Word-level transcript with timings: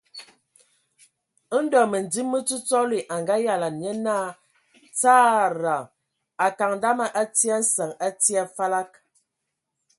Ndɔ 1.63 1.79
Məndim 1.91 2.27
me 2.31 2.37
Ntsotsɔli 2.41 2.99
a 3.13 3.15
ngayalan 3.23 3.75
nye 3.81 3.91
naa: 4.05 4.27
Tsaarr...ra: 4.97 5.77
Akaŋ 6.45 6.71
dama 6.81 7.05
a 7.21 7.23
tii 7.35 7.51
a 7.57 7.59
nsəŋ, 7.63 7.91
a 8.05 8.07
tii 8.21 8.37
a 8.41 8.43
falag! 8.55 8.89